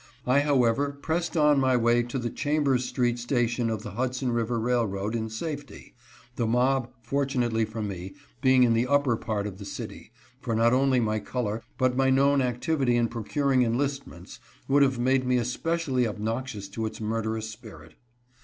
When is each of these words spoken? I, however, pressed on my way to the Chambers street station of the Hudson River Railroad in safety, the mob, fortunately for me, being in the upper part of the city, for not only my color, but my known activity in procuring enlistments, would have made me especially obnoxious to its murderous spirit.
I, 0.25 0.39
however, 0.39 0.97
pressed 0.99 1.37
on 1.37 1.59
my 1.59 1.77
way 1.77 2.01
to 2.01 2.17
the 2.17 2.31
Chambers 2.31 2.85
street 2.85 3.19
station 3.19 3.69
of 3.69 3.83
the 3.83 3.91
Hudson 3.91 4.31
River 4.31 4.59
Railroad 4.59 5.13
in 5.13 5.29
safety, 5.29 5.93
the 6.37 6.47
mob, 6.47 6.91
fortunately 7.03 7.65
for 7.65 7.83
me, 7.83 8.15
being 8.41 8.63
in 8.63 8.73
the 8.73 8.87
upper 8.87 9.15
part 9.15 9.45
of 9.45 9.59
the 9.59 9.63
city, 9.63 10.11
for 10.39 10.55
not 10.55 10.73
only 10.73 10.99
my 10.99 11.19
color, 11.19 11.61
but 11.77 11.95
my 11.95 12.09
known 12.09 12.41
activity 12.41 12.95
in 12.95 13.09
procuring 13.09 13.61
enlistments, 13.61 14.39
would 14.67 14.81
have 14.81 14.97
made 14.97 15.23
me 15.23 15.37
especially 15.37 16.07
obnoxious 16.07 16.67
to 16.69 16.87
its 16.87 16.99
murderous 16.99 17.51
spirit. 17.51 17.93